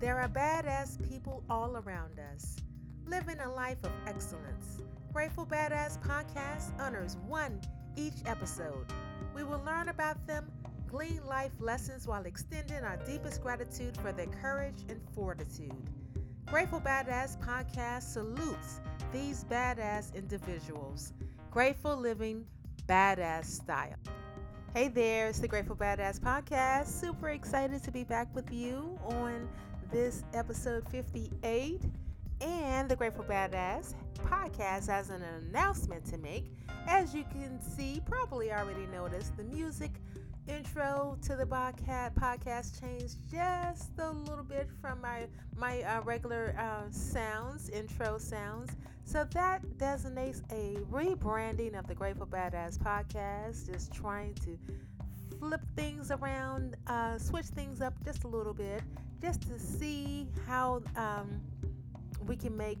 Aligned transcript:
There 0.00 0.18
are 0.18 0.28
badass 0.30 0.96
people 1.06 1.44
all 1.50 1.76
around 1.76 2.18
us, 2.32 2.56
living 3.06 3.38
a 3.38 3.52
life 3.52 3.76
of 3.84 3.92
excellence. 4.06 4.80
Grateful 5.12 5.44
Badass 5.44 6.00
Podcast 6.00 6.72
honors 6.80 7.18
one 7.28 7.60
each 7.96 8.14
episode. 8.24 8.86
We 9.34 9.44
will 9.44 9.62
learn 9.62 9.90
about 9.90 10.26
them, 10.26 10.50
glean 10.88 11.20
life 11.26 11.52
lessons 11.60 12.06
while 12.06 12.24
extending 12.24 12.82
our 12.82 12.96
deepest 13.04 13.42
gratitude 13.42 13.94
for 13.98 14.10
their 14.10 14.28
courage 14.28 14.86
and 14.88 14.98
fortitude. 15.14 15.90
Grateful 16.46 16.80
Badass 16.80 17.38
Podcast 17.38 18.04
salutes 18.04 18.80
these 19.12 19.44
badass 19.44 20.14
individuals. 20.14 21.12
Grateful 21.50 21.94
Living 21.94 22.46
Badass 22.86 23.44
Style. 23.44 23.96
Hey 24.72 24.88
there, 24.88 25.28
it's 25.28 25.40
the 25.40 25.48
Grateful 25.48 25.76
Badass 25.76 26.20
Podcast. 26.20 26.86
Super 26.86 27.28
excited 27.28 27.84
to 27.84 27.90
be 27.90 28.04
back 28.04 28.34
with 28.34 28.50
you 28.50 28.98
on 29.04 29.46
this 29.90 30.22
episode 30.34 30.86
58. 30.88 31.82
And 32.40 32.88
the 32.88 32.96
Grateful 32.96 33.24
Badass 33.24 33.94
Podcast 34.24 34.86
has 34.86 35.10
an 35.10 35.22
announcement 35.22 36.04
to 36.06 36.18
make. 36.18 36.52
As 36.86 37.14
you 37.14 37.24
can 37.24 37.60
see, 37.60 38.00
probably 38.04 38.52
already 38.52 38.86
noticed, 38.86 39.36
the 39.36 39.44
music 39.44 39.90
intro 40.48 41.18
to 41.22 41.36
the 41.36 41.44
podcast 41.44 42.14
podcast 42.14 42.80
changed 42.80 43.18
just 43.30 43.90
a 43.98 44.10
little 44.10 44.42
bit 44.42 44.68
from 44.80 45.00
my 45.00 45.26
my 45.56 45.82
uh, 45.82 46.00
regular 46.02 46.56
uh, 46.58 46.90
sounds 46.90 47.68
intro 47.68 48.18
sounds 48.18 48.72
so 49.04 49.24
that 49.32 49.62
designates 49.78 50.42
a 50.50 50.76
rebranding 50.90 51.78
of 51.78 51.86
the 51.86 51.94
grateful 51.94 52.26
badass 52.26 52.78
podcast 52.78 53.70
just 53.70 53.92
trying 53.92 54.34
to 54.34 54.58
flip 55.38 55.60
things 55.76 56.10
around 56.10 56.76
uh, 56.88 57.16
switch 57.18 57.46
things 57.46 57.80
up 57.80 57.94
just 58.04 58.24
a 58.24 58.28
little 58.28 58.54
bit 58.54 58.82
just 59.20 59.42
to 59.42 59.58
see 59.58 60.26
how 60.46 60.82
um, 60.96 61.40
we 62.26 62.36
can 62.36 62.56
make 62.56 62.78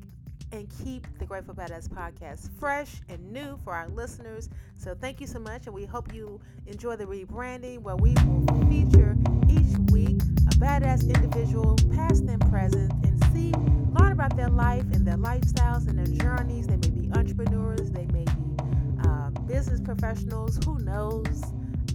and 0.52 0.68
keep 0.82 1.06
the 1.18 1.24
Grateful 1.24 1.54
Badass 1.54 1.88
podcast 1.88 2.50
fresh 2.58 3.00
and 3.08 3.32
new 3.32 3.58
for 3.62 3.72
our 3.72 3.88
listeners. 3.88 4.48
So 4.76 4.94
thank 4.94 5.20
you 5.20 5.26
so 5.26 5.38
much, 5.38 5.66
and 5.66 5.74
we 5.74 5.84
hope 5.84 6.12
you 6.12 6.40
enjoy 6.66 6.96
the 6.96 7.04
rebranding 7.04 7.80
where 7.80 7.96
we 7.96 8.14
will 8.24 8.46
feature 8.68 9.16
each 9.48 9.78
week 9.92 10.20
a 10.48 10.54
badass 10.56 11.06
individual, 11.06 11.76
past 11.94 12.24
and 12.24 12.40
present, 12.50 12.92
and 13.04 13.24
see, 13.32 13.52
learn 13.98 14.12
about 14.12 14.36
their 14.36 14.48
life 14.48 14.84
and 14.92 15.06
their 15.06 15.18
lifestyles 15.18 15.88
and 15.88 15.98
their 15.98 16.18
journeys. 16.18 16.66
They 16.66 16.76
may 16.76 16.90
be 16.90 17.10
entrepreneurs, 17.14 17.90
they 17.90 18.06
may 18.06 18.24
be 18.24 18.32
uh, 19.04 19.30
business 19.46 19.80
professionals, 19.80 20.58
who 20.64 20.78
knows? 20.80 21.44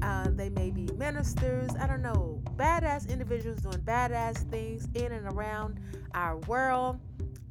Uh, 0.01 0.29
they 0.29 0.49
may 0.49 0.69
be 0.71 0.87
ministers, 0.97 1.71
I 1.79 1.87
don't 1.87 2.01
know. 2.01 2.34
Badass 2.55 3.09
individuals 3.09 3.59
doing 3.61 3.79
badass 3.79 4.49
things 4.49 4.87
in 4.93 5.11
and 5.11 5.27
around 5.27 5.79
our 6.13 6.37
world 6.47 6.99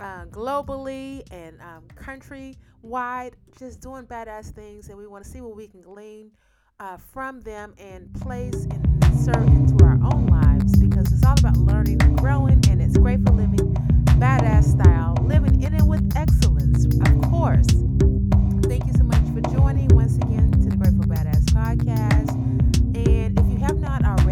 uh, 0.00 0.24
globally 0.27 1.22
and 1.30 1.61
um, 1.61 1.84
countrywide, 1.94 3.33
just 3.58 3.80
doing 3.80 4.05
badass 4.05 4.50
things, 4.52 4.88
and 4.88 4.96
we 4.96 5.06
want 5.06 5.22
to 5.22 5.30
see 5.30 5.41
what 5.41 5.56
we 5.56 5.69
can 5.69 5.83
glean 5.83 6.30
uh, 6.80 6.96
from 6.96 7.41
them 7.42 7.74
and 7.78 8.12
place 8.14 8.64
and 8.70 9.05
insert 9.05 9.36
into 9.48 9.84
our 9.84 9.98
own 10.12 10.27
lives 10.27 10.77
because 10.77 11.12
it's 11.12 11.24
all 11.24 11.39
about 11.39 11.56
learning 11.58 12.02
and 12.02 12.18
growing, 12.18 12.62
and 12.70 12.80
it's 12.80 12.96
great 12.96 13.22
for 13.27 13.33
living 13.33 13.74
badass 14.18 14.72
style, 14.72 15.14
living 15.22 15.62
in 15.62 15.74
it 15.74 15.83
with 15.83 16.16
excellence, 16.16 16.86
of 16.86 17.30
course. 17.30 17.66
Thank 18.66 18.86
you 18.86 18.92
so 18.96 19.05
much 19.05 19.22
for 19.34 19.42
joining 19.55 19.89
once 19.89 20.16
again 20.16 20.50
to 20.52 20.70
the 20.70 20.77
Grateful 20.77 21.05
Badass 21.05 21.44
podcast. 21.46 22.30
And 22.96 23.39
if 23.39 23.46
you 23.52 23.58
have 23.58 23.78
not 23.78 24.02
already, 24.05 24.23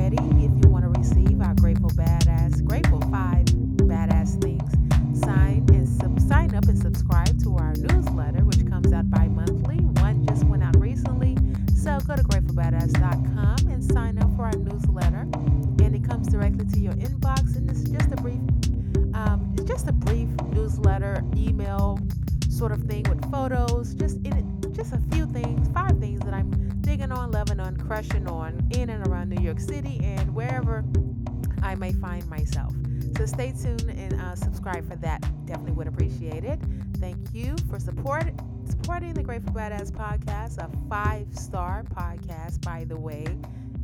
tuned 33.53 33.89
and 33.89 34.21
uh, 34.21 34.35
subscribe 34.35 34.89
for 34.89 34.97
that. 34.97 35.21
Definitely 35.47 35.73
would 35.73 35.89
appreciate 35.89 36.45
it. 36.45 36.59
Thank 36.99 37.33
you 37.33 37.57
for 37.69 37.79
support 37.79 38.33
supporting 38.65 39.15
the 39.15 39.23
Grateful 39.23 39.53
Badass 39.53 39.91
podcast, 39.91 40.59
a 40.59 40.71
five 40.89 41.27
star 41.33 41.85
podcast, 41.95 42.65
by 42.65 42.85
the 42.85 42.97
way. 42.97 43.27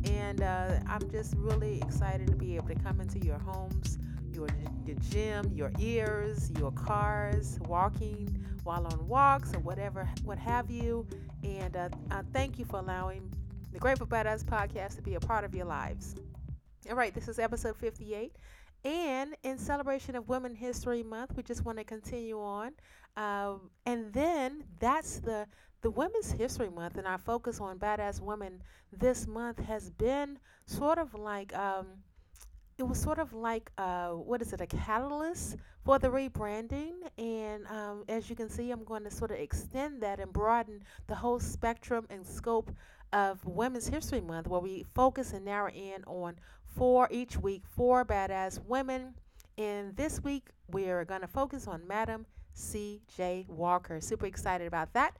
And 0.05 0.41
uh, 0.41 0.79
I'm 0.87 1.09
just 1.11 1.35
really 1.37 1.81
excited 1.81 2.27
to 2.27 2.35
be 2.35 2.55
able 2.55 2.69
to 2.69 2.75
come 2.75 3.01
into 3.01 3.19
your 3.19 3.39
homes, 3.39 3.97
your, 4.33 4.47
your 4.85 4.95
gym, 5.09 5.51
your 5.53 5.71
ears, 5.79 6.51
your 6.57 6.71
cars, 6.71 7.59
walking 7.67 8.45
while 8.63 8.85
on 8.85 9.07
walks 9.07 9.53
or 9.53 9.59
whatever, 9.59 10.07
what 10.23 10.37
have 10.37 10.69
you. 10.69 11.05
And 11.43 11.75
uh, 11.75 11.89
uh, 12.11 12.23
thank 12.33 12.59
you 12.59 12.65
for 12.65 12.79
allowing 12.79 13.31
the 13.71 13.79
Grateful 13.79 14.07
Badass 14.07 14.43
podcast 14.43 14.95
to 14.95 15.01
be 15.01 15.15
a 15.15 15.19
part 15.19 15.43
of 15.43 15.53
your 15.53 15.65
lives. 15.65 16.15
All 16.89 16.95
right, 16.95 17.13
this 17.13 17.27
is 17.27 17.39
episode 17.39 17.75
58. 17.75 18.35
And 18.85 19.35
in 19.43 19.57
celebration 19.57 20.15
of 20.15 20.29
Women 20.29 20.55
History 20.55 21.03
Month, 21.03 21.33
we 21.35 21.43
just 21.43 21.65
want 21.65 21.77
to 21.77 21.83
continue 21.83 22.39
on. 22.39 22.71
Um, 23.17 23.69
and 23.85 24.13
then 24.13 24.63
that's 24.79 25.19
the 25.19 25.47
the 25.81 25.89
Women's 25.89 26.31
History 26.31 26.69
Month, 26.69 26.97
and 26.97 27.07
our 27.07 27.17
focus 27.17 27.61
on 27.61 27.79
badass 27.79 28.19
women 28.19 28.61
this 28.91 29.27
month 29.27 29.59
has 29.59 29.89
been 29.91 30.37
sort 30.65 30.97
of 30.97 31.13
like 31.13 31.55
um, 31.55 31.87
it 32.77 32.83
was 32.83 32.99
sort 32.99 33.19
of 33.19 33.33
like 33.33 33.71
uh, 33.77 34.09
what 34.09 34.41
is 34.41 34.53
it, 34.53 34.61
a 34.61 34.67
catalyst 34.67 35.57
for 35.83 35.99
the 35.99 36.07
rebranding. 36.07 36.93
And 37.17 37.67
um, 37.67 38.03
as 38.07 38.29
you 38.29 38.35
can 38.35 38.49
see, 38.49 38.71
I'm 38.71 38.83
going 38.83 39.03
to 39.03 39.11
sort 39.11 39.31
of 39.31 39.37
extend 39.37 40.01
that 40.01 40.19
and 40.19 40.31
broaden 40.31 40.83
the 41.07 41.15
whole 41.15 41.39
spectrum 41.39 42.07
and 42.09 42.25
scope 42.25 42.71
of 43.11 43.43
Women's 43.45 43.87
History 43.87 44.21
Month, 44.21 44.47
where 44.47 44.61
we 44.61 44.85
focus 44.93 45.33
and 45.33 45.45
narrow 45.45 45.71
in 45.71 46.03
on 46.05 46.35
four 46.75 47.07
each 47.11 47.37
week, 47.37 47.63
four 47.65 48.05
badass 48.05 48.63
women. 48.65 49.13
And 49.57 49.95
this 49.95 50.23
week, 50.23 50.47
we're 50.71 51.05
going 51.05 51.21
to 51.21 51.27
focus 51.27 51.67
on 51.67 51.87
Madam 51.87 52.25
C.J. 52.53 53.45
Walker. 53.49 53.99
Super 54.01 54.25
excited 54.25 54.67
about 54.67 54.93
that. 54.93 55.15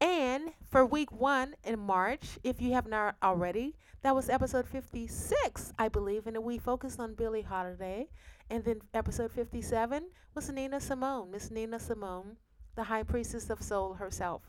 And 0.00 0.52
for 0.70 0.86
week 0.86 1.12
one 1.12 1.54
in 1.64 1.78
March, 1.78 2.38
if 2.42 2.60
you 2.62 2.72
have 2.72 2.86
not 2.86 3.16
already, 3.22 3.76
that 4.02 4.14
was 4.14 4.30
episode 4.30 4.66
56, 4.66 5.74
I 5.78 5.88
believe, 5.88 6.26
and 6.26 6.42
we 6.42 6.56
focused 6.56 6.98
on 6.98 7.14
Billie 7.14 7.42
Holiday. 7.42 8.08
And 8.48 8.64
then 8.64 8.80
episode 8.94 9.30
57 9.30 10.04
was 10.34 10.50
Nina 10.50 10.80
Simone, 10.80 11.30
Miss 11.30 11.50
Nina 11.50 11.78
Simone, 11.78 12.36
the 12.76 12.84
High 12.84 13.02
Priestess 13.02 13.50
of 13.50 13.62
Soul 13.62 13.94
herself. 13.94 14.42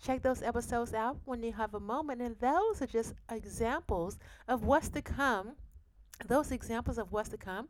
Check 0.00 0.22
those 0.22 0.42
episodes 0.42 0.92
out 0.92 1.16
when 1.24 1.42
you 1.42 1.52
have 1.54 1.74
a 1.74 1.80
moment, 1.80 2.20
and 2.20 2.36
those 2.38 2.82
are 2.82 2.86
just 2.86 3.14
examples 3.30 4.18
of 4.46 4.64
what's 4.64 4.90
to 4.90 5.02
come. 5.02 5.56
Those 6.26 6.50
examples 6.52 6.98
of 6.98 7.12
what's 7.12 7.28
to 7.30 7.36
come 7.36 7.68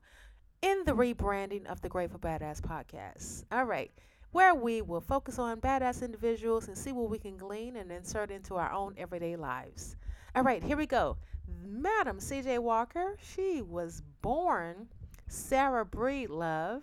in 0.63 0.83
the 0.85 0.93
mm-hmm. 0.93 1.01
rebranding 1.01 1.67
of 1.67 1.81
the 1.81 1.89
Grateful 1.89 2.19
Badass 2.19 2.61
podcast. 2.61 3.45
All 3.53 3.65
right 3.65 3.91
where 4.33 4.55
we 4.55 4.83
will 4.83 5.01
focus 5.01 5.39
on 5.39 5.61
badass 5.61 6.03
individuals 6.03 6.69
and 6.69 6.77
see 6.77 6.93
what 6.93 7.09
we 7.09 7.19
can 7.19 7.37
glean 7.37 7.77
and 7.77 7.91
insert 7.91 8.31
into 8.31 8.57
our 8.57 8.73
own 8.73 8.95
everyday 8.99 9.37
lives. 9.37 9.97
All 10.35 10.43
right, 10.43 10.63
here 10.63 10.77
we 10.77 10.87
go. 10.87 11.17
Madam 11.65 12.21
C.J. 12.21 12.59
Walker, 12.59 13.17
she 13.23 13.63
was 13.63 14.03
born 14.21 14.89
Sarah 15.29 15.85
Breedlove 15.85 16.83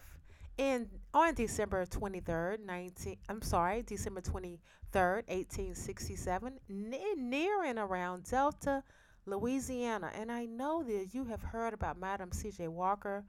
in 0.57 0.87
on 1.13 1.33
December 1.33 1.85
23rd, 1.85 2.65
19 2.65 3.17
I'm 3.29 3.41
sorry, 3.41 3.83
December 3.83 4.21
23rd, 4.21 4.57
1867, 5.27 6.53
near 6.67 7.63
and 7.63 7.77
around 7.77 8.23
Delta, 8.29 8.83
Louisiana. 9.25 10.11
And 10.15 10.31
I 10.31 10.45
know 10.45 10.83
that 10.83 11.13
you 11.13 11.25
have 11.25 11.41
heard 11.41 11.73
about 11.73 11.99
Madam 11.99 12.31
C.J. 12.31 12.67
Walker 12.67 13.23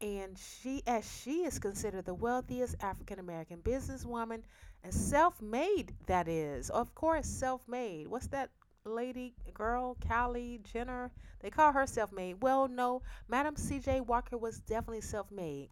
and 0.00 0.38
she 0.38 0.82
as 0.86 1.04
she 1.22 1.44
is 1.44 1.58
considered 1.58 2.06
the 2.06 2.14
wealthiest 2.14 2.76
African 2.80 3.18
American 3.18 3.58
businesswoman 3.58 4.42
and 4.82 4.94
self-made 4.94 5.92
that 6.06 6.26
is. 6.26 6.70
Of 6.70 6.94
course, 6.94 7.26
self-made. 7.26 8.08
What's 8.08 8.28
that 8.28 8.50
lady 8.84 9.34
girl, 9.52 9.96
Kylie 10.08 10.62
Jenner? 10.72 11.10
They 11.40 11.50
call 11.50 11.72
her 11.72 11.86
self-made. 11.86 12.42
Well, 12.42 12.68
no, 12.68 13.02
Madam 13.28 13.56
C.J. 13.56 14.00
Walker 14.00 14.38
was 14.38 14.60
definitely 14.60 15.02
self-made. 15.02 15.68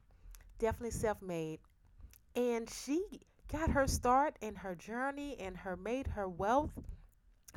Definitely 0.59 0.91
self-made. 0.91 1.61
And 2.37 2.69
she 2.69 3.03
got 3.51 3.71
her 3.71 3.87
start 3.87 4.37
in 4.43 4.55
her 4.57 4.75
journey 4.75 5.37
and 5.41 5.57
her 5.57 5.77
made 5.77 6.07
her 6.09 6.29
wealth 6.29 6.73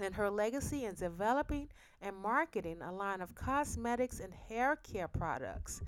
and 0.03 0.15
her 0.15 0.29
legacy 0.29 0.85
in 0.85 0.95
developing 0.95 1.69
and 2.01 2.15
marketing 2.15 2.81
a 2.81 2.91
line 2.91 3.21
of 3.21 3.35
cosmetics 3.35 4.19
and 4.19 4.33
hair 4.49 4.77
care 4.77 5.07
products 5.07 5.81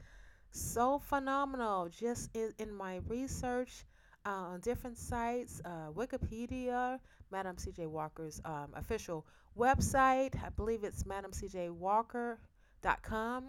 so 0.54 1.00
phenomenal. 1.00 1.90
Just 1.90 2.30
in, 2.36 2.54
my 2.74 3.02
research 3.08 3.86
uh, 4.26 4.30
on 4.30 4.62
different 4.62 4.98
sites, 4.98 5.62
uh, 5.66 5.92
Wikipedia, 5.94 7.00
Madam 7.32 7.58
C.J. 7.58 7.88
Walker's 7.88 8.40
um, 8.46 8.70
official 8.76 9.26
website. 9.58 10.42
I 10.44 10.50
believe 10.50 10.84
it's 10.84 11.04
madamcjwalker.com, 11.04 13.46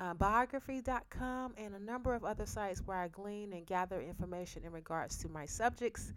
uh, 0.00 0.14
biography.com, 0.14 1.54
and 1.56 1.74
a 1.74 1.78
number 1.78 2.14
of 2.14 2.24
other 2.24 2.46
sites 2.46 2.82
where 2.84 2.98
I 2.98 3.08
glean 3.08 3.52
and 3.52 3.66
gather 3.66 4.00
information 4.00 4.64
in 4.64 4.72
regards 4.72 5.16
to 5.18 5.28
my 5.28 5.46
subjects 5.46 6.12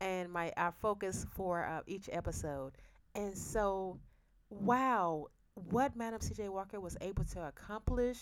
and 0.00 0.30
my 0.30 0.52
our 0.58 0.72
focus 0.72 1.24
for 1.34 1.64
uh, 1.64 1.80
each 1.86 2.10
episode. 2.12 2.72
And 3.16 3.36
so, 3.36 3.98
wow, 4.50 5.28
what 5.54 5.96
Madam 5.96 6.20
C.J. 6.20 6.50
Walker 6.50 6.78
was 6.80 6.96
able 7.00 7.24
to 7.24 7.46
accomplish 7.46 8.18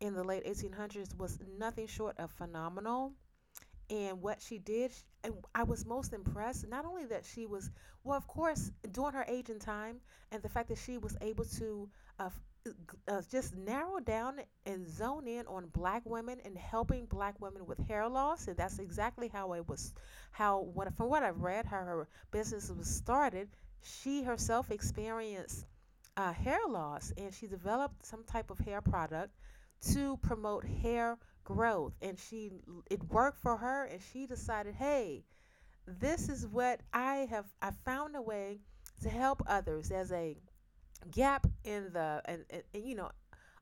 in 0.00 0.14
the 0.14 0.24
late 0.24 0.46
1800s 0.46 1.16
was 1.18 1.38
nothing 1.58 1.86
short 1.88 2.16
of 2.18 2.30
phenomenal 2.30 3.12
and 3.90 4.22
what 4.22 4.40
she 4.40 4.58
did 4.58 4.92
and 5.24 5.34
i 5.54 5.62
was 5.62 5.84
most 5.84 6.12
impressed 6.12 6.66
not 6.68 6.84
only 6.84 7.04
that 7.04 7.24
she 7.24 7.44
was 7.44 7.70
well 8.04 8.16
of 8.16 8.26
course 8.28 8.70
during 8.92 9.12
her 9.12 9.24
age 9.28 9.50
and 9.50 9.60
time 9.60 9.96
and 10.32 10.42
the 10.42 10.48
fact 10.48 10.68
that 10.68 10.78
she 10.78 10.96
was 10.96 11.16
able 11.20 11.44
to 11.44 11.88
uh, 12.20 12.30
uh, 13.08 13.20
just 13.30 13.56
narrow 13.56 13.98
down 14.00 14.36
and 14.66 14.88
zone 14.88 15.26
in 15.26 15.46
on 15.46 15.66
black 15.72 16.02
women 16.04 16.38
and 16.44 16.56
helping 16.56 17.04
black 17.06 17.34
women 17.40 17.66
with 17.66 17.78
hair 17.88 18.08
loss 18.08 18.46
and 18.46 18.56
that's 18.56 18.78
exactly 18.78 19.28
how 19.28 19.52
it 19.54 19.68
was 19.68 19.92
how 20.30 20.60
what 20.60 20.94
from 20.94 21.08
what 21.08 21.22
i've 21.22 21.40
read 21.40 21.66
how 21.66 21.78
her 21.78 22.08
business 22.30 22.70
was 22.70 22.88
started 22.88 23.48
she 23.82 24.22
herself 24.22 24.70
experienced 24.70 25.66
uh, 26.16 26.32
hair 26.32 26.60
loss 26.68 27.12
and 27.16 27.32
she 27.32 27.46
developed 27.46 28.04
some 28.04 28.24
type 28.24 28.50
of 28.50 28.58
hair 28.58 28.80
product 28.80 29.32
to 29.92 30.18
promote 30.18 30.64
hair 30.64 31.16
growth. 31.44 31.92
And 32.02 32.18
she 32.18 32.50
it 32.90 33.02
worked 33.04 33.40
for 33.40 33.56
her 33.56 33.84
and 33.84 34.00
she 34.12 34.26
decided 34.26 34.74
hey 34.74 35.24
this 35.86 36.28
is 36.28 36.46
what 36.46 36.80
i 36.92 37.26
have 37.30 37.46
i 37.62 37.70
found 37.84 38.14
a 38.14 38.22
way 38.22 38.60
to 39.02 39.08
help 39.08 39.42
others. 39.46 39.90
As 39.90 40.12
a 40.12 40.36
gap 41.10 41.46
in 41.64 41.90
the 41.92 42.20
and, 42.26 42.44
and, 42.50 42.62
and 42.74 42.84
you 42.84 42.94
know 42.94 43.10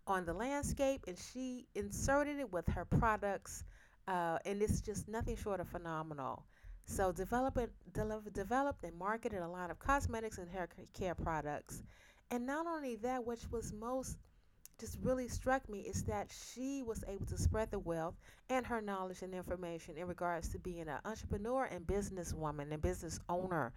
on 0.06 0.24
the 0.24 0.32
landscape 0.32 1.04
and 1.06 1.16
she 1.32 1.66
inserted 1.74 2.38
it 2.38 2.52
with 2.52 2.66
her 2.68 2.84
products 2.84 3.62
uh, 4.08 4.38
and 4.44 4.62
it's 4.62 4.80
just 4.80 5.06
nothing 5.06 5.36
short 5.36 5.60
of 5.60 5.68
phenomenal 5.68 6.44
so 6.88 7.12
developing 7.12 7.68
de- 7.92 8.20
developed 8.32 8.82
and 8.82 8.98
marketed 8.98 9.40
a 9.40 9.48
lot 9.48 9.70
of 9.70 9.78
cosmetics 9.78 10.38
and 10.38 10.50
hair 10.50 10.68
care 10.94 11.14
products 11.14 11.82
and 12.30 12.44
not 12.46 12.66
only 12.66 12.96
that 12.96 13.24
which 13.24 13.50
was 13.50 13.72
most 13.72 14.16
just 14.78 14.98
really 15.02 15.28
struck 15.28 15.68
me 15.68 15.80
is 15.80 16.04
that 16.04 16.30
she 16.30 16.82
was 16.82 17.02
able 17.08 17.26
to 17.26 17.36
spread 17.36 17.70
the 17.70 17.78
wealth 17.78 18.14
and 18.48 18.64
her 18.66 18.80
knowledge 18.80 19.22
and 19.22 19.34
information 19.34 19.96
in 19.96 20.06
regards 20.06 20.48
to 20.48 20.58
being 20.58 20.82
an 20.82 20.98
entrepreneur 21.04 21.64
and 21.64 21.86
businesswoman 21.86 22.72
and 22.72 22.80
business 22.80 23.18
owner. 23.28 23.72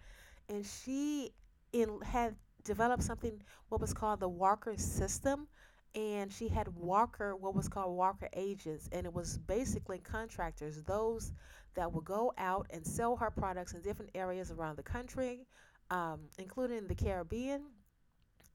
And 0.48 0.64
she 0.64 1.32
in, 1.72 2.00
had 2.02 2.36
developed 2.64 3.02
something 3.02 3.42
what 3.68 3.80
was 3.80 3.92
called 3.92 4.20
the 4.20 4.28
Walker 4.28 4.74
system. 4.76 5.48
And 5.94 6.32
she 6.32 6.48
had 6.48 6.68
Walker, 6.74 7.36
what 7.36 7.54
was 7.54 7.68
called 7.68 7.96
Walker 7.96 8.28
agents, 8.32 8.88
and 8.92 9.04
it 9.04 9.12
was 9.12 9.36
basically 9.38 9.98
contractors, 9.98 10.82
those 10.82 11.32
that 11.74 11.92
would 11.92 12.04
go 12.04 12.32
out 12.38 12.66
and 12.70 12.86
sell 12.86 13.16
her 13.16 13.30
products 13.30 13.74
in 13.74 13.82
different 13.82 14.10
areas 14.14 14.50
around 14.50 14.76
the 14.76 14.82
country, 14.82 15.46
um, 15.90 16.20
including 16.38 16.86
the 16.86 16.94
Caribbean, 16.94 17.62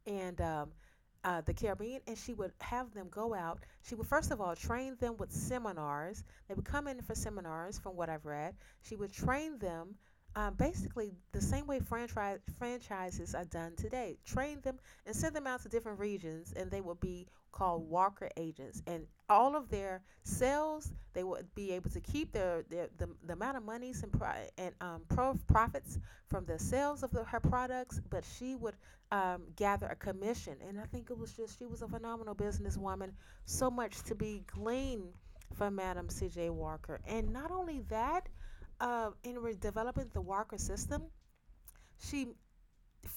and 0.08 0.42
um, 0.42 0.70
uh, 1.24 1.42
the 1.42 1.54
Caribbean, 1.54 2.02
and 2.08 2.18
she 2.18 2.34
would 2.34 2.54
have 2.62 2.94
them 2.94 3.08
go 3.12 3.34
out. 3.34 3.60
She 3.84 3.96
would 3.96 4.08
first 4.08 4.32
of 4.32 4.42
all 4.42 4.56
train 4.56 4.96
them 5.00 5.18
with 5.18 5.32
seminars. 5.32 6.24
They 6.48 6.54
would 6.54 6.66
come 6.66 6.88
in 6.88 7.02
for 7.02 7.16
seminars, 7.16 7.78
from 7.78 7.96
what 7.96 8.10
I've 8.10 8.26
read. 8.26 8.56
She 8.82 8.96
would 8.96 9.12
train 9.12 9.60
them 9.60 9.96
um, 10.36 10.54
basically 10.54 11.14
the 11.32 11.42
same 11.42 11.66
way 11.66 11.80
franchise 11.80 12.40
franchises 12.60 13.34
are 13.34 13.46
done 13.46 13.76
today. 13.76 14.18
Train 14.26 14.62
them 14.62 14.78
and 15.06 15.16
send 15.16 15.36
them 15.36 15.48
out 15.48 15.64
to 15.64 15.70
different 15.70 16.00
regions, 16.00 16.54
and 16.56 16.70
they 16.70 16.82
would 16.82 17.00
be 17.00 17.28
called 17.52 17.90
Walker 17.90 18.30
agents. 18.38 18.84
And 18.86 19.08
all 19.30 19.56
of 19.56 19.70
their 19.70 20.04
sales, 20.24 20.92
they 21.14 21.24
would 21.24 21.54
be 21.56 21.72
able 21.72 21.90
to 21.90 22.00
keep 22.00 22.32
their, 22.32 22.64
their 22.70 22.88
the, 22.98 23.10
the 23.26 23.34
amount 23.34 23.58
of 23.58 23.64
monies 23.66 24.04
and 24.04 24.14
and 24.58 24.76
um, 24.80 25.02
pro- 25.10 25.40
profits 25.48 25.98
from 26.28 26.46
the 26.46 26.60
sales 26.60 27.02
of 27.02 27.12
the, 27.12 27.24
her 27.24 27.40
products, 27.40 28.00
but 28.10 28.24
she 28.38 28.56
would 28.56 28.76
um, 29.12 29.44
gather 29.56 29.88
a 29.88 29.96
commission. 29.96 30.56
And 30.68 30.80
I 30.80 30.84
think 30.84 31.10
it 31.10 31.18
was 31.18 31.34
just 31.34 31.58
she 31.58 31.66
was 31.66 31.82
a 31.82 31.88
phenomenal 31.88 32.36
businesswoman. 32.36 33.10
So 33.46 33.72
much 33.72 34.04
to 34.04 34.16
be 34.16 34.44
gleaned 34.46 35.14
from 35.56 35.76
Madam 35.76 36.10
C.J. 36.10 36.50
Walker, 36.52 37.00
and 37.08 37.32
not 37.32 37.52
only 37.52 37.82
that 37.90 38.28
uh, 38.80 39.12
in 39.24 39.40
re- 39.40 39.56
developing 39.60 40.10
the 40.14 40.22
Walker 40.22 40.58
system, 40.58 41.04
she, 42.00 42.28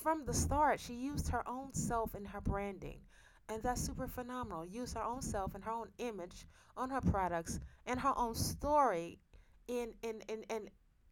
from 0.02 0.24
the 0.24 0.34
start, 0.34 0.80
she 0.80 0.94
used 0.94 1.28
her 1.28 1.46
own 1.48 1.72
self 1.74 2.14
in 2.14 2.24
her 2.24 2.40
branding. 2.40 2.98
And 3.48 3.62
that's 3.62 3.80
super 3.80 4.06
phenomenal. 4.06 4.64
Use 4.64 4.94
her 4.94 5.02
own 5.02 5.22
self 5.22 5.54
and 5.54 5.64
her 5.64 5.72
own 5.72 5.88
image 5.98 6.46
on 6.76 6.88
her 6.90 7.00
products 7.00 7.58
and 7.86 7.98
her 7.98 8.16
own 8.16 8.34
story 8.34 9.18
in 9.66 9.92
in 10.02 10.22
in 10.28 10.44
in, 10.48 10.70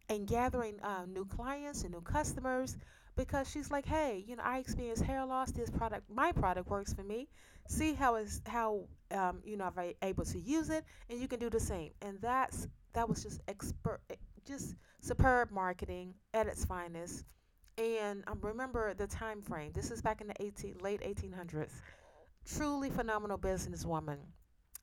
in 0.09 0.25
gathering 0.25 0.79
uh, 0.81 1.05
new 1.05 1.25
clients 1.25 1.83
and 1.83 1.91
new 1.91 2.01
customers 2.01 2.77
because 3.15 3.49
she's 3.49 3.69
like, 3.69 3.85
hey, 3.85 4.23
you 4.25 4.37
know, 4.37 4.43
I 4.45 4.59
experienced 4.59 5.03
hair 5.03 5.25
loss. 5.25 5.51
This 5.51 5.69
product, 5.69 6.09
my 6.09 6.31
product 6.31 6.69
works 6.69 6.93
for 6.93 7.03
me. 7.03 7.27
See 7.67 7.93
how 7.93 8.15
is 8.15 8.41
how 8.45 8.85
um, 9.11 9.41
you 9.43 9.57
know 9.57 9.71
I'm 9.75 9.93
able 10.01 10.25
to 10.25 10.39
use 10.39 10.69
it, 10.69 10.85
and 11.09 11.19
you 11.19 11.27
can 11.27 11.39
do 11.39 11.49
the 11.49 11.59
same. 11.59 11.91
And 12.01 12.17
that's 12.21 12.67
that 12.93 13.07
was 13.07 13.21
just 13.21 13.41
expert 13.47 13.99
just 14.45 14.75
superb 15.01 15.51
marketing 15.51 16.13
at 16.33 16.47
its 16.47 16.65
finest. 16.65 17.25
And 17.77 18.23
um, 18.27 18.39
remember 18.41 18.93
the 18.93 19.07
time 19.07 19.41
frame. 19.41 19.71
This 19.73 19.91
is 19.91 20.01
back 20.01 20.21
in 20.21 20.27
the 20.27 20.41
18, 20.41 20.77
late 20.81 21.01
1800s. 21.01 21.71
Truly 22.45 22.89
phenomenal 22.89 23.37
businesswoman. 23.37 24.17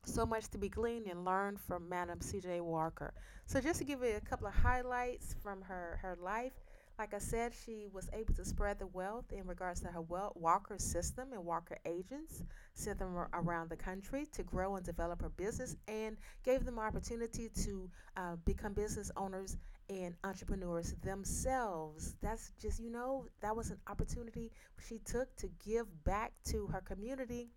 So 0.05 0.25
much 0.25 0.49
to 0.51 0.59
be 0.59 0.69
gleaned 0.69 1.07
and 1.07 1.25
learned 1.25 1.61
from 1.61 1.89
Madam 1.89 2.21
C.J. 2.21 2.61
Walker. 2.61 3.13
So 3.47 3.61
just 3.61 3.79
to 3.81 3.85
give 3.85 4.03
you 4.03 4.17
a 4.17 4.21
couple 4.21 4.47
of 4.47 4.55
highlights 4.55 5.35
from 5.43 5.63
her, 5.63 5.99
her 6.01 6.17
life, 6.23 6.53
like 6.99 7.13
I 7.13 7.19
said, 7.19 7.53
she 7.65 7.87
was 7.93 8.09
able 8.13 8.35
to 8.35 8.45
spread 8.45 8.79
the 8.79 8.87
wealth 8.87 9.27
in 9.31 9.47
regards 9.47 9.81
to 9.81 9.89
her 9.89 10.01
Walker 10.01 10.79
system 10.79 11.33
and 11.33 11.45
Walker 11.45 11.79
agents, 11.85 12.43
sent 12.75 12.99
them 12.99 13.15
around 13.35 13.69
the 13.69 13.77
country 13.77 14.27
to 14.33 14.43
grow 14.43 14.77
and 14.77 14.85
develop 14.85 15.21
her 15.23 15.29
business, 15.29 15.77
and 15.89 16.17
gave 16.45 16.65
them 16.65 16.79
opportunity 16.79 17.51
to 17.65 17.91
uh, 18.17 18.37
become 18.45 18.73
business 18.73 19.11
owners 19.17 19.57
and 19.91 20.15
entrepreneurs 20.25 20.95
themselves. 21.03 22.17
That's 22.23 22.51
just, 22.61 22.81
you 22.81 22.91
know, 22.91 23.27
that 23.41 23.55
was 23.55 23.71
an 23.71 23.79
opportunity 23.89 24.51
she 24.89 24.99
took 25.05 25.35
to 25.37 25.49
give 25.65 25.87
back 26.05 26.33
to 26.47 26.67
her 26.69 26.81
community, 26.81 27.51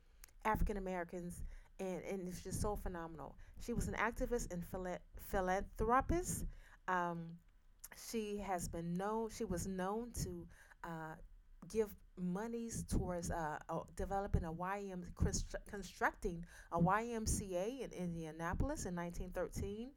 African 0.46 0.78
Americans, 0.78 1.42
and, 1.80 2.02
and 2.04 2.28
it's 2.28 2.44
just 2.44 2.62
so 2.62 2.76
phenomenal. 2.76 3.36
She 3.66 3.74
was 3.74 3.88
an 3.88 3.96
activist 3.96 4.54
and 4.54 4.64
philanthropist. 5.32 6.46
Um, 6.88 7.38
she 8.12 8.38
has 8.38 8.68
been 8.68 8.96
known, 8.96 9.30
she 9.30 9.46
was 9.46 9.68
known 9.68 10.12
to 10.24 10.48
uh, 10.84 11.16
give 11.72 11.90
monies 12.18 12.84
towards 12.90 13.32
uh, 13.32 13.58
developing 13.96 14.44
a 14.44 14.52
YM, 14.52 15.04
constructing 15.70 16.46
a 16.72 16.80
YMCA 16.80 17.82
in 17.82 17.92
Indianapolis 17.92 18.86
in 18.86 18.96
1913. 18.96 19.92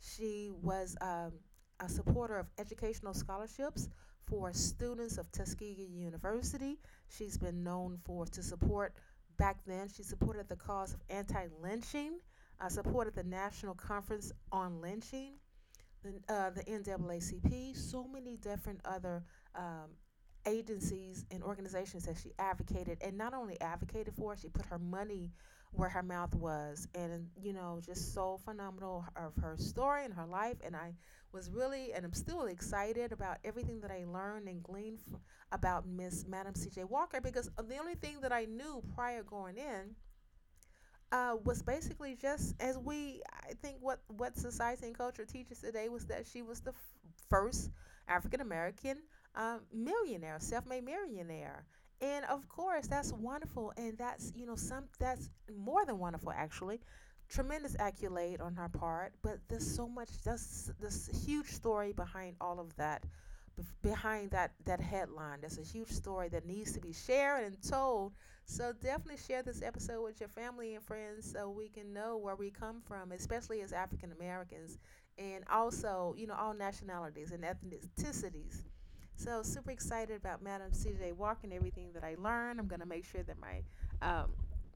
She 0.00 0.50
was 0.62 0.96
um, 1.00 1.32
a 1.80 1.88
supporter 1.88 2.38
of 2.38 2.46
educational 2.58 3.14
scholarships 3.14 3.88
for 4.26 4.52
students 4.52 5.18
of 5.18 5.30
Tuskegee 5.32 5.88
University. 5.90 6.78
She's 7.08 7.38
been 7.38 7.62
known 7.62 7.98
for 8.04 8.26
to 8.26 8.42
support 8.42 8.94
back 9.38 9.58
then. 9.66 9.88
She 9.88 10.02
supported 10.02 10.48
the 10.48 10.56
cause 10.56 10.94
of 10.94 11.00
anti-lynching. 11.10 12.18
Uh, 12.60 12.68
supported 12.68 13.14
the 13.14 13.22
National 13.22 13.74
Conference 13.74 14.32
on 14.50 14.80
Lynching 14.80 15.34
uh, 16.28 16.50
the 16.50 16.62
NAACP, 16.64 17.76
so 17.76 18.06
many 18.06 18.36
different 18.36 18.80
other 18.84 19.24
um, 19.54 19.90
agencies 20.46 21.24
and 21.30 21.42
organizations 21.42 22.06
that 22.06 22.16
she 22.22 22.32
advocated, 22.38 22.98
and 23.00 23.16
not 23.16 23.34
only 23.34 23.60
advocated 23.60 24.14
for, 24.14 24.36
she 24.36 24.48
put 24.48 24.66
her 24.66 24.78
money 24.78 25.30
where 25.72 25.88
her 25.88 26.02
mouth 26.02 26.34
was, 26.34 26.88
and 26.94 27.28
you 27.42 27.52
know, 27.52 27.80
just 27.84 28.14
so 28.14 28.38
phenomenal 28.44 29.04
of 29.16 29.34
her 29.42 29.56
story 29.58 30.04
and 30.04 30.14
her 30.14 30.26
life. 30.26 30.56
And 30.64 30.74
I 30.74 30.94
was 31.32 31.50
really, 31.50 31.92
and 31.92 32.04
I'm 32.04 32.14
still 32.14 32.46
excited 32.46 33.12
about 33.12 33.36
everything 33.44 33.80
that 33.80 33.90
I 33.90 34.04
learned 34.06 34.48
and 34.48 34.62
gleaned 34.62 35.00
f- 35.12 35.20
about 35.52 35.86
Miss 35.86 36.24
Madam 36.26 36.54
C.J. 36.54 36.84
Walker 36.84 37.20
because 37.20 37.50
the 37.68 37.76
only 37.76 37.94
thing 37.96 38.20
that 38.22 38.32
I 38.32 38.46
knew 38.46 38.82
prior 38.94 39.22
going 39.22 39.58
in 39.58 39.94
uh, 41.12 41.36
was 41.44 41.62
basically 41.62 42.14
just 42.14 42.54
as 42.60 42.78
we 42.78 43.22
I 43.48 43.54
think 43.62 43.78
what 43.80 44.00
what 44.08 44.36
society 44.36 44.86
and 44.86 44.96
culture 44.96 45.24
teaches 45.24 45.60
today 45.60 45.88
was 45.88 46.06
that 46.06 46.26
she 46.26 46.42
was 46.42 46.60
the 46.60 46.70
f- 46.70 46.76
first 47.28 47.70
African 48.08 48.40
American 48.40 48.98
um, 49.34 49.60
millionaire, 49.72 50.38
self-made 50.40 50.84
millionaire, 50.84 51.64
and 52.00 52.24
of 52.26 52.48
course 52.48 52.86
that's 52.88 53.12
wonderful, 53.12 53.72
and 53.76 53.96
that's 53.98 54.32
you 54.36 54.46
know 54.46 54.56
some 54.56 54.84
that's 54.98 55.30
more 55.56 55.84
than 55.86 55.98
wonderful 55.98 56.32
actually. 56.34 56.80
tremendous 57.28 57.76
accolade 57.78 58.40
on 58.40 58.54
her 58.54 58.68
part, 58.68 59.12
but 59.22 59.38
there's 59.48 59.66
so 59.76 59.88
much, 59.88 60.08
there's 60.24 60.70
this 60.80 61.08
huge 61.26 61.46
story 61.46 61.92
behind 61.92 62.36
all 62.40 62.58
of 62.58 62.74
that, 62.76 63.04
behind 63.88 64.30
that 64.30 64.52
that 64.66 64.80
headline. 64.80 65.40
There's 65.40 65.58
a 65.58 65.62
huge 65.62 65.88
story 65.88 66.28
that 66.28 66.46
needs 66.46 66.72
to 66.72 66.80
be 66.80 66.92
shared 66.92 67.44
and 67.44 67.56
told. 67.62 68.12
So 68.44 68.72
definitely 68.82 69.16
share 69.26 69.42
this 69.42 69.62
episode 69.62 70.02
with 70.02 70.20
your 70.20 70.28
family 70.28 70.74
and 70.74 70.84
friends 70.84 71.30
so 71.30 71.50
we 71.50 71.68
can 71.68 71.92
know 71.92 72.16
where 72.16 72.36
we 72.36 72.50
come 72.50 72.80
from, 72.86 73.12
especially 73.12 73.60
as 73.62 73.72
African 73.72 74.12
Americans, 74.12 74.78
and 75.18 75.44
also 75.50 76.14
you 76.18 76.26
know 76.26 76.34
all 76.34 76.54
nationalities 76.54 77.32
and 77.32 77.44
ethnicities. 77.44 78.62
So 79.16 79.42
super 79.42 79.70
excited 79.70 80.16
about 80.16 80.42
Madam 80.42 80.72
C.J. 80.72 81.12
Walker 81.12 81.40
and 81.44 81.52
everything 81.52 81.88
that 81.94 82.04
I 82.04 82.14
learned. 82.18 82.60
I'm 82.60 82.68
gonna 82.68 82.86
make 82.86 83.04
sure 83.06 83.22
that 83.22 83.36
my 83.40 83.62
um, 84.02 84.30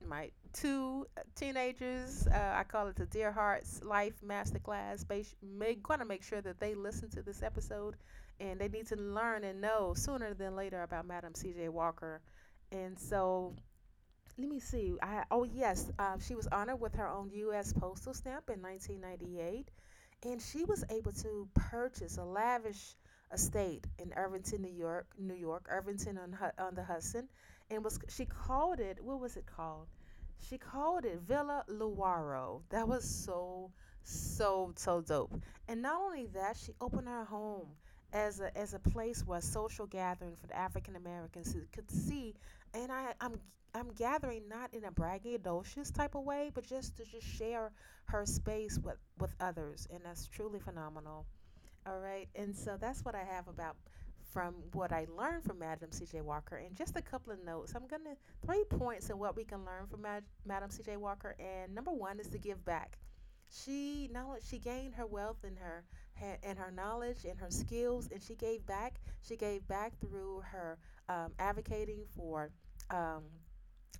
my 0.08 0.30
two 0.52 1.06
teenagers. 1.34 2.26
Uh, 2.26 2.54
I 2.54 2.64
call 2.64 2.88
it 2.88 2.96
the 2.96 3.06
Dear 3.06 3.32
Hearts 3.32 3.80
Life 3.82 4.14
Masterclass. 4.26 5.04
Make, 5.42 5.82
going 5.82 6.00
to 6.00 6.04
make 6.04 6.22
sure 6.22 6.40
that 6.40 6.60
they 6.60 6.74
listen 6.74 7.10
to 7.10 7.22
this 7.22 7.42
episode 7.42 7.96
and 8.40 8.60
they 8.60 8.68
need 8.68 8.86
to 8.88 8.96
learn 8.96 9.44
and 9.44 9.60
know 9.60 9.94
sooner 9.94 10.34
than 10.34 10.56
later 10.56 10.82
about 10.82 11.06
Madam 11.06 11.34
C.J. 11.34 11.68
Walker. 11.68 12.20
And 12.70 12.98
so, 12.98 13.54
let 14.38 14.48
me 14.48 14.60
see. 14.60 14.96
I 15.02 15.24
oh 15.30 15.44
yes, 15.44 15.90
uh, 15.98 16.16
she 16.26 16.34
was 16.34 16.46
honored 16.46 16.80
with 16.80 16.94
her 16.94 17.08
own 17.08 17.30
U.S. 17.34 17.72
postal 17.72 18.14
stamp 18.14 18.48
in 18.48 18.62
1998, 18.62 19.70
and 20.24 20.40
she 20.40 20.64
was 20.64 20.84
able 20.90 21.12
to 21.12 21.46
purchase 21.54 22.16
a 22.16 22.24
lavish 22.24 22.96
estate 23.32 23.86
in 23.98 24.12
Irvington, 24.14 24.62
New 24.62 24.72
York, 24.72 25.06
New 25.18 25.34
York, 25.34 25.66
Irvington 25.68 26.18
on 26.18 26.36
on 26.58 26.74
the 26.74 26.82
Hudson, 26.82 27.28
and 27.72 27.82
was 27.84 27.98
she 28.08 28.26
called 28.26 28.80
it 28.80 28.98
what 29.02 29.20
was 29.20 29.36
it 29.36 29.46
called? 29.46 29.86
She 30.48 30.58
called 30.58 31.04
it 31.04 31.20
Villa 31.20 31.64
Lewaro. 31.70 32.62
That 32.70 32.86
was 32.86 33.04
so 33.04 33.70
so 34.04 34.72
so 34.76 35.00
dope. 35.00 35.34
And 35.68 35.82
not 35.82 36.00
only 36.00 36.26
that, 36.34 36.56
she 36.56 36.74
opened 36.80 37.08
her 37.08 37.24
home 37.24 37.68
as 38.12 38.40
a 38.40 38.56
as 38.56 38.74
a 38.74 38.78
place 38.78 39.24
where 39.26 39.40
social 39.40 39.86
gathering 39.86 40.36
for 40.40 40.46
the 40.48 40.56
African 40.56 40.96
Americans 40.96 41.56
could 41.72 41.90
see. 41.90 42.34
And 42.74 42.92
I 42.92 43.14
I'm 43.20 43.40
I'm 43.74 43.88
gathering 43.94 44.42
not 44.48 44.74
in 44.74 44.84
a 44.84 44.92
braggadocious 44.92 45.94
type 45.94 46.14
of 46.14 46.24
way, 46.24 46.50
but 46.54 46.66
just 46.66 46.96
to 46.98 47.04
just 47.04 47.26
share 47.26 47.72
her 48.06 48.26
space 48.26 48.78
with 48.78 48.98
with 49.18 49.34
others, 49.40 49.88
and 49.92 50.00
that's 50.04 50.26
truly 50.28 50.60
phenomenal. 50.60 51.24
All 51.86 51.98
right, 51.98 52.28
and 52.34 52.54
so 52.54 52.76
that's 52.78 53.04
what 53.04 53.14
I 53.14 53.24
have 53.24 53.48
about 53.48 53.76
from 54.32 54.54
what 54.72 54.92
I 54.92 55.06
learned 55.16 55.44
from 55.44 55.58
Madam 55.58 55.92
C.J. 55.92 56.22
Walker, 56.22 56.56
and 56.56 56.74
just 56.74 56.96
a 56.96 57.02
couple 57.02 57.32
of 57.32 57.44
notes. 57.44 57.74
I'm 57.76 57.86
gonna 57.86 58.16
three 58.44 58.64
points 58.64 59.10
in 59.10 59.18
what 59.18 59.36
we 59.36 59.44
can 59.44 59.64
learn 59.64 59.86
from 59.90 60.02
Mad- 60.02 60.24
Madam 60.46 60.70
C.J. 60.70 60.96
Walker, 60.96 61.36
and 61.38 61.74
number 61.74 61.90
one 61.92 62.18
is 62.18 62.28
to 62.28 62.38
give 62.38 62.64
back. 62.64 62.98
She 63.50 64.08
knowledge 64.12 64.44
she 64.48 64.58
gained 64.58 64.94
her 64.94 65.06
wealth 65.06 65.44
and 65.44 65.58
her 65.58 65.84
and 66.42 66.58
her 66.58 66.70
knowledge 66.70 67.24
and 67.28 67.38
her 67.38 67.50
skills, 67.50 68.08
and 68.12 68.22
she 68.22 68.34
gave 68.34 68.64
back. 68.66 69.00
She 69.22 69.36
gave 69.36 69.66
back 69.68 69.92
through 70.00 70.42
her 70.50 70.78
um, 71.08 71.32
advocating 71.38 72.04
for 72.16 72.50
um, 72.90 73.24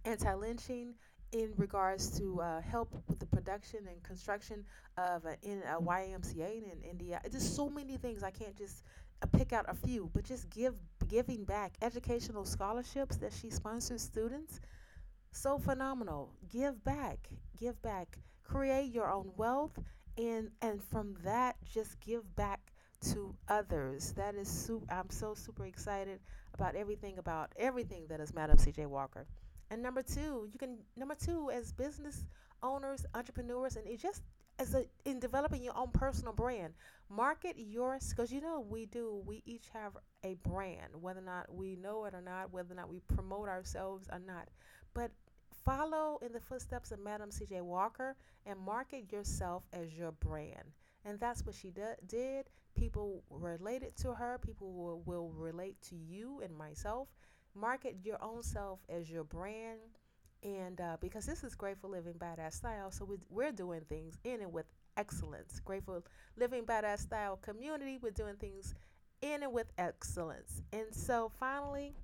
anti-lynching 0.05 0.95
in 1.33 1.53
regards 1.57 2.19
to 2.19 2.41
uh, 2.41 2.61
help 2.61 2.95
with 3.09 3.19
the 3.19 3.27
production 3.27 3.81
and 3.91 4.03
construction 4.03 4.65
of 4.99 5.25
a, 5.25 5.37
in 5.43 5.63
a 5.63 5.81
YMCA 5.81 6.63
in 6.63 6.83
India. 6.89 7.21
Just 7.31 7.57
so 7.57 7.69
many 7.71 7.97
things 7.97 8.23
I 8.23 8.31
can't 8.31 8.57
just 8.57 8.85
Uh, 9.23 9.27
pick 9.37 9.53
out 9.53 9.67
a 9.69 9.75
few, 9.75 10.11
but 10.13 10.25
just 10.25 10.51
give 10.51 10.75
giving 11.09 11.45
back 11.45 11.75
educational 11.83 12.45
scholarships 12.45 13.17
that 13.17 13.33
she 13.33 13.51
sponsors 13.51 14.03
students. 14.03 14.61
So 15.33 15.59
phenomenal. 15.59 16.31
Give 16.51 16.83
back. 16.85 17.29
Give 17.59 17.81
back. 17.83 18.19
Create 18.43 18.93
your 18.93 19.11
own 19.11 19.31
wealth 19.37 19.79
and 20.19 20.51
and 20.61 20.83
from 20.83 21.15
that 21.25 21.57
just 21.65 21.99
give 22.01 22.35
back 22.37 22.73
to 23.13 23.35
others. 23.49 24.13
That 24.13 24.35
is 24.35 24.49
super 24.49 24.87
I'm 24.93 25.11
so 25.11 25.35
super 25.35 25.67
excited 25.67 26.21
about 26.55 26.75
everything 26.75 27.19
about 27.19 27.53
everything 27.57 28.07
that 28.09 28.21
is 28.21 28.35
Madam 28.35 28.57
CJ 28.57 28.87
Walker. 28.87 29.27
And 29.71 29.83
number 29.83 30.03
2, 30.03 30.49
you 30.53 30.59
can 30.59 30.77
number 30.97 31.15
2 31.15 31.51
as 31.51 31.73
business 31.73 32.25
owners, 32.63 33.07
entrepreneurs 33.15 33.77
and 33.77 33.87
it 33.87 34.01
just 34.01 34.23
as 34.63 34.75
a 34.75 34.85
in 35.05 35.19
developing 35.19 35.63
your 35.63 35.77
own 35.77 35.91
personal 35.93 36.33
brand. 36.33 36.73
Market 37.11 37.57
yours 37.59 38.11
because 38.11 38.33
you 38.33 38.41
know 38.41 38.65
we 38.67 38.87
do 38.87 39.23
we 39.27 39.43
each 39.45 39.69
have 39.73 39.97
a 40.25 40.35
brand 40.49 40.93
whether 41.01 41.21
or 41.21 41.25
not 41.25 41.53
we 41.53 41.77
know 41.77 42.05
it 42.05 42.15
or 42.15 42.23
not 42.23 42.53
whether 42.53 42.73
or 42.73 42.77
not 42.77 42.89
we 42.89 43.01
promote 43.01 43.49
ourselves 43.49 44.09
or 44.13 44.21
not. 44.21 44.49
But 44.95 45.11
follow 45.65 46.19
in 46.23 46.33
the 46.33 46.41
footsteps 46.41 46.93
of 46.93 46.99
madam 46.99 47.31
cj 47.31 47.61
walker 47.61 48.17
and 48.47 48.59
market 48.59 49.13
yourself 49.13 49.65
as 49.73 49.93
your 49.99 50.13
brand. 50.13 50.73
And 51.05 51.19
that's 51.19 51.45
what 51.45 51.57
she 51.57 51.71
do- 51.71 51.99
did. 52.07 52.47
People 52.75 53.25
related 53.31 53.97
to 53.99 54.15
her 54.15 54.39
people 54.39 54.73
will, 54.73 55.03
will 55.03 55.29
relate 55.31 55.77
to 55.91 55.97
you 55.97 56.41
and 56.43 56.57
myself. 56.57 57.09
Market 57.55 57.97
your 58.03 58.23
own 58.23 58.43
self 58.43 58.81
as 58.89 59.11
your 59.11 59.25
brand 59.25 59.81
and 60.43 60.81
uh, 60.81 60.97
because 61.01 61.27
this 61.27 61.45
is 61.45 61.55
Grateful 61.55 61.91
Living 61.91 62.15
Badass 62.15 62.55
Style, 62.55 62.91
so 62.91 63.05
we, 63.05 63.17
we're 63.31 63.53
doing 63.53 63.83
things 63.89 64.19
in 64.25 64.41
and 64.41 64.53
with 64.53 64.67
excellence. 64.97 65.61
Grateful 65.65 66.05
Living 66.37 66.65
Badass 66.65 67.01
Style 67.01 67.39
community, 67.43 67.99
we're 68.03 68.11
doing 68.11 68.37
things 68.37 68.75
in 69.21 69.43
and 69.43 69.53
with 69.53 69.73
excellence. 69.79 70.63
And 70.73 70.87
so 70.93 71.31
finally, 71.39 71.95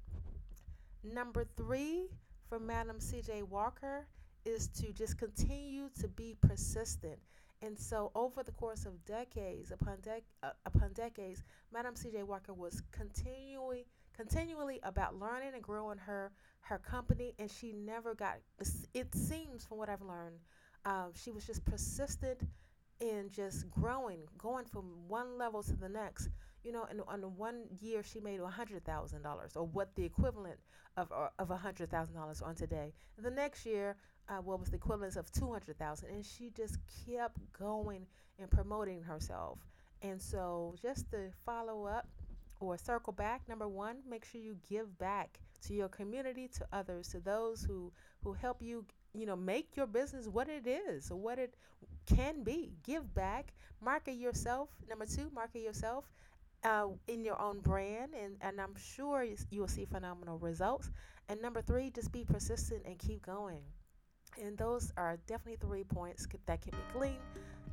number 1.02 1.46
three 1.56 2.06
for 2.48 2.58
Madam 2.58 3.00
C.J. 3.00 3.42
Walker 3.42 4.06
is 4.44 4.68
to 4.68 4.92
just 4.92 5.18
continue 5.18 5.90
to 6.00 6.08
be 6.08 6.36
persistent. 6.40 7.18
And 7.60 7.76
so, 7.78 8.12
over 8.14 8.42
the 8.42 8.52
course 8.52 8.86
of 8.86 9.04
decades 9.04 9.72
upon 9.72 9.96
dec- 9.98 10.22
uh, 10.42 10.50
upon 10.64 10.92
decades, 10.92 11.42
Madam 11.72 11.96
C.J. 11.96 12.22
Walker 12.22 12.54
was 12.54 12.82
continually 12.92 13.84
continually 14.16 14.80
about 14.82 15.18
learning 15.18 15.52
and 15.54 15.62
growing 15.62 15.98
her 15.98 16.30
her 16.60 16.78
company, 16.78 17.34
and 17.38 17.50
she 17.50 17.72
never 17.72 18.14
got. 18.14 18.36
It 18.94 19.14
seems, 19.14 19.64
from 19.64 19.78
what 19.78 19.88
I've 19.88 20.02
learned, 20.02 20.38
um, 20.84 21.12
she 21.14 21.30
was 21.30 21.46
just 21.46 21.64
persistent 21.64 22.42
in 23.00 23.30
just 23.30 23.70
growing, 23.70 24.20
going 24.36 24.64
from 24.64 24.84
one 25.08 25.38
level 25.38 25.62
to 25.62 25.76
the 25.76 25.88
next. 25.88 26.28
You 26.64 26.72
know, 26.72 26.86
and 26.90 27.00
on 27.06 27.20
one 27.36 27.62
year 27.80 28.02
she 28.02 28.20
made 28.20 28.40
hundred 28.40 28.84
thousand 28.84 29.22
dollars, 29.22 29.56
or 29.56 29.66
what 29.66 29.94
the 29.94 30.04
equivalent 30.04 30.58
of 30.96 31.10
uh, 31.12 31.28
of 31.38 31.48
hundred 31.48 31.90
thousand 31.90 32.14
dollars 32.16 32.42
on 32.42 32.54
today. 32.54 32.92
And 33.16 33.24
the 33.24 33.30
next 33.30 33.64
year, 33.64 33.96
uh, 34.28 34.36
what 34.36 34.60
was 34.60 34.70
the 34.70 34.76
equivalent 34.76 35.16
of 35.16 35.30
two 35.32 35.50
hundred 35.50 35.78
thousand, 35.78 36.10
and 36.10 36.24
she 36.24 36.50
just 36.50 36.78
kept 37.06 37.38
going 37.58 38.06
and 38.38 38.50
promoting 38.50 39.02
herself. 39.02 39.58
And 40.02 40.20
so, 40.20 40.74
just 40.80 41.10
to 41.10 41.30
follow 41.44 41.86
up 41.86 42.06
or 42.60 42.76
circle 42.78 43.12
back, 43.12 43.42
number 43.48 43.66
one, 43.68 43.96
make 44.08 44.24
sure 44.24 44.40
you 44.40 44.56
give 44.68 44.96
back 44.98 45.40
to 45.66 45.74
your 45.74 45.88
community, 45.88 46.48
to 46.48 46.66
others, 46.72 47.08
to 47.08 47.20
those 47.20 47.62
who 47.64 47.92
who 48.22 48.32
help 48.32 48.62
you, 48.62 48.84
you 49.14 49.26
know, 49.26 49.36
make 49.36 49.76
your 49.76 49.86
business 49.86 50.28
what 50.28 50.48
it 50.48 50.66
is 50.66 51.10
or 51.10 51.16
what 51.16 51.38
it 51.38 51.54
can 52.06 52.42
be. 52.42 52.72
Give 52.84 53.12
back, 53.14 53.52
market 53.80 54.14
yourself. 54.14 54.68
Number 54.88 55.06
two, 55.06 55.30
market 55.34 55.60
yourself 55.60 56.04
uh, 56.64 56.88
in 57.06 57.24
your 57.24 57.40
own 57.40 57.60
brand, 57.60 58.12
and, 58.14 58.36
and 58.40 58.60
I'm 58.60 58.74
sure 58.76 59.22
you 59.22 59.60
will 59.60 59.68
see 59.68 59.84
phenomenal 59.84 60.38
results. 60.38 60.90
And 61.28 61.40
number 61.42 61.60
three, 61.62 61.90
just 61.90 62.10
be 62.12 62.24
persistent 62.24 62.82
and 62.86 62.98
keep 62.98 63.24
going. 63.24 63.60
And 64.40 64.56
those 64.56 64.92
are 64.96 65.18
definitely 65.26 65.58
three 65.66 65.84
points 65.84 66.26
that 66.46 66.62
can 66.62 66.72
be 66.72 66.98
gleaned 66.98 67.18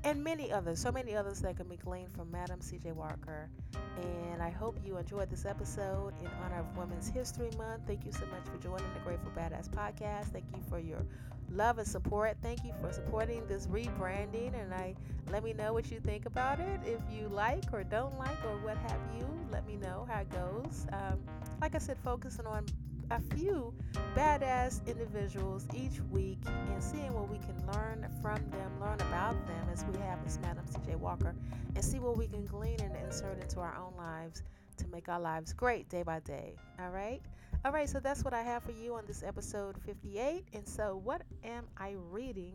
and 0.05 0.23
many 0.23 0.51
others, 0.51 0.79
so 0.79 0.91
many 0.91 1.15
others 1.15 1.41
that 1.41 1.57
can 1.57 1.67
be 1.67 1.77
gleaned 1.77 2.13
from 2.13 2.29
Madam 2.29 2.61
C.J. 2.61 2.91
Walker. 2.91 3.49
And 3.73 4.41
I 4.41 4.51
hope 4.51 4.77
you 4.85 4.97
enjoyed 4.97 5.31
this 5.31 5.45
episode 5.45 6.13
in 6.21 6.29
honor 6.43 6.59
of 6.59 6.77
Women's 6.77 7.09
History 7.09 7.49
Month. 7.57 7.83
Thank 7.87 8.05
you 8.05 8.11
so 8.11 8.25
much 8.27 8.45
for 8.45 8.57
joining 8.61 8.85
the 8.93 8.99
Grateful 9.03 9.31
Badass 9.35 9.67
podcast. 9.69 10.25
Thank 10.25 10.45
you 10.55 10.61
for 10.69 10.79
your 10.79 11.03
love 11.51 11.79
and 11.79 11.87
support. 11.87 12.37
Thank 12.43 12.63
you 12.63 12.71
for 12.81 12.93
supporting 12.93 13.47
this 13.47 13.65
rebranding. 13.65 14.53
And 14.61 14.71
I 14.75 14.93
let 15.31 15.43
me 15.43 15.53
know 15.53 15.73
what 15.73 15.89
you 15.89 15.99
think 15.99 16.27
about 16.27 16.59
it. 16.59 16.79
If 16.85 17.01
you 17.11 17.27
like 17.27 17.63
or 17.73 17.83
don't 17.83 18.15
like 18.19 18.43
or 18.45 18.57
what 18.59 18.77
have 18.77 18.99
you, 19.17 19.27
let 19.51 19.65
me 19.65 19.75
know 19.75 20.05
how 20.07 20.21
it 20.21 20.29
goes. 20.29 20.85
Um, 20.93 21.19
like 21.61 21.73
I 21.73 21.79
said, 21.79 21.97
focusing 22.03 22.45
on 22.45 22.67
a 23.11 23.19
few 23.35 23.73
badass 24.15 24.85
individuals 24.87 25.67
each 25.73 25.99
week 26.11 26.39
and 26.45 26.81
seeing 26.81 27.13
what 27.13 27.29
we 27.29 27.37
can 27.37 27.55
learn 27.73 28.07
from 28.21 28.37
them, 28.49 28.79
learn 28.79 28.99
about 29.01 29.33
them 29.47 29.67
as 29.71 29.85
we 29.85 29.97
have 29.99 30.23
Miss 30.23 30.39
Madam 30.41 30.65
CJ 30.65 30.95
Walker, 30.95 31.35
and 31.75 31.83
see 31.83 31.99
what 31.99 32.17
we 32.17 32.27
can 32.27 32.45
glean 32.45 32.79
and 32.81 32.95
insert 33.03 33.41
into 33.41 33.59
our 33.59 33.75
own 33.77 33.93
lives 33.97 34.43
to 34.77 34.87
make 34.87 35.09
our 35.09 35.19
lives 35.19 35.53
great 35.53 35.87
day 35.89 36.03
by 36.03 36.19
day. 36.21 36.55
All 36.79 36.89
right? 36.89 37.21
All 37.63 37.71
right, 37.71 37.89
so 37.89 37.99
that's 37.99 38.23
what 38.23 38.33
I 38.33 38.41
have 38.41 38.63
for 38.63 38.71
you 38.71 38.93
on 38.95 39.05
this 39.07 39.23
episode 39.23 39.75
58. 39.85 40.45
And 40.53 40.67
so, 40.67 41.01
what 41.03 41.21
am 41.43 41.65
I 41.77 41.95
reading? 42.11 42.53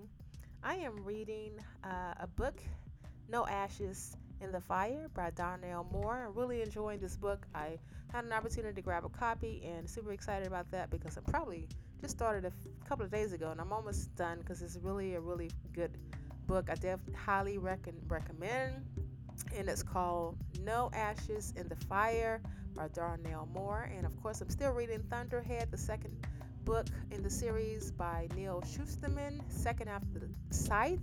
I 0.62 0.76
am 0.76 1.04
reading 1.04 1.52
uh, 1.84 2.14
a 2.20 2.26
book, 2.26 2.60
No 3.28 3.46
Ashes 3.46 4.16
in 4.40 4.52
the 4.52 4.60
Fire 4.60 5.08
by 5.14 5.30
Darnell 5.30 5.86
Moore. 5.92 6.26
I'm 6.28 6.34
really 6.34 6.62
enjoying 6.62 7.00
this 7.00 7.16
book. 7.16 7.46
I 7.54 7.78
had 8.12 8.24
an 8.24 8.32
opportunity 8.32 8.74
to 8.74 8.82
grab 8.82 9.04
a 9.04 9.08
copy 9.08 9.62
and 9.64 9.88
super 9.88 10.12
excited 10.12 10.46
about 10.46 10.70
that 10.70 10.90
because 10.90 11.16
I'm 11.16 11.24
probably 11.24 11.68
just 12.00 12.16
started 12.16 12.44
a 12.44 12.48
f- 12.48 12.88
couple 12.88 13.04
of 13.04 13.10
days 13.10 13.32
ago 13.32 13.50
and 13.50 13.60
I'm 13.60 13.72
almost 13.72 14.14
done 14.16 14.38
because 14.38 14.62
it's 14.62 14.76
really 14.82 15.14
a 15.14 15.20
really 15.20 15.50
good 15.72 15.96
book 16.50 16.68
I 16.68 16.74
definitely 16.74 17.14
highly 17.14 17.58
rec- 17.58 17.86
recommend, 18.08 18.74
and 19.56 19.68
it's 19.68 19.84
called 19.84 20.36
No 20.64 20.90
Ashes 20.92 21.54
in 21.56 21.68
the 21.68 21.76
Fire 21.86 22.42
by 22.74 22.88
Darnell 22.88 23.48
Moore. 23.54 23.88
And 23.96 24.04
of 24.04 24.20
course, 24.20 24.40
I'm 24.40 24.50
still 24.50 24.72
reading 24.72 24.98
Thunderhead, 25.08 25.70
the 25.70 25.78
second 25.78 26.12
book 26.64 26.86
in 27.12 27.22
the 27.22 27.30
series 27.30 27.92
by 27.92 28.26
Neal 28.34 28.62
Shusterman, 28.62 29.40
second 29.48 29.90
after 29.90 30.18
the 30.18 30.28
Scythe, 30.50 30.98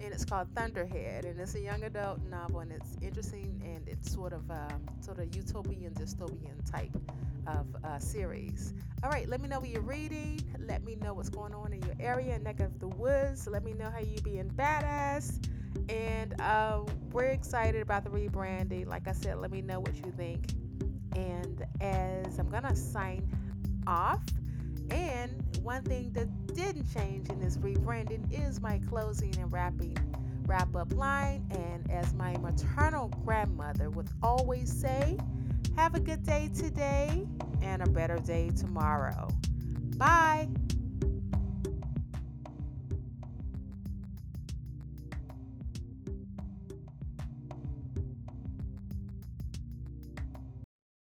and 0.00 0.12
it's 0.12 0.24
called 0.24 0.48
Thunderhead, 0.54 1.24
and 1.24 1.40
it's 1.40 1.54
a 1.54 1.60
young 1.60 1.82
adult 1.84 2.20
novel, 2.30 2.60
and 2.60 2.72
it's 2.72 2.96
interesting, 3.02 3.60
and 3.64 3.86
it's 3.88 4.12
sort 4.12 4.32
of 4.32 4.50
uh, 4.50 4.68
sort 5.00 5.18
of 5.18 5.34
utopian 5.34 5.92
dystopian 5.94 6.70
type 6.70 6.90
of 7.46 7.66
uh, 7.84 7.98
series. 7.98 8.74
All 9.02 9.10
right, 9.10 9.28
let 9.28 9.40
me 9.40 9.48
know 9.48 9.60
what 9.60 9.68
you're 9.68 9.82
reading. 9.82 10.40
Let 10.58 10.84
me 10.84 10.96
know 10.96 11.14
what's 11.14 11.28
going 11.28 11.54
on 11.54 11.72
in 11.72 11.82
your 11.82 11.94
area, 12.00 12.38
neck 12.38 12.60
of 12.60 12.78
the 12.80 12.88
woods. 12.88 13.46
Let 13.46 13.64
me 13.64 13.72
know 13.72 13.90
how 13.90 14.00
you 14.00 14.20
being 14.22 14.50
badass. 14.50 15.38
And 15.88 16.40
uh, 16.40 16.80
we're 17.12 17.26
excited 17.26 17.82
about 17.82 18.04
the 18.04 18.10
rebranding. 18.10 18.86
Like 18.86 19.06
I 19.08 19.12
said, 19.12 19.38
let 19.38 19.50
me 19.50 19.60
know 19.60 19.80
what 19.80 19.94
you 19.96 20.12
think. 20.16 20.52
And 21.14 21.64
as 21.80 22.38
I'm 22.38 22.50
gonna 22.50 22.74
sign 22.74 23.28
off, 23.86 24.20
and 24.90 25.30
one 25.62 25.82
thing 25.82 26.12
that 26.12 26.28
didn't 26.54 26.86
change 26.94 27.28
in 27.28 27.40
this 27.40 27.56
rebranding 27.58 28.24
is 28.30 28.60
my 28.60 28.80
closing 28.88 29.36
and 29.38 29.52
wrapping 29.52 29.96
wrap 30.46 30.74
up 30.76 30.92
line. 30.94 31.44
And 31.50 31.90
as 31.90 32.14
my 32.14 32.36
maternal 32.38 33.08
grandmother 33.24 33.90
would 33.90 34.08
always 34.22 34.72
say, 34.72 35.18
have 35.76 35.94
a 35.94 36.00
good 36.00 36.24
day 36.24 36.50
today 36.54 37.26
and 37.62 37.82
a 37.82 37.90
better 37.90 38.18
day 38.18 38.50
tomorrow. 38.56 39.28
Bye. 39.96 40.48